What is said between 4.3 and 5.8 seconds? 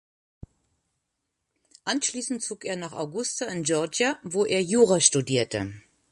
er Jura studierte.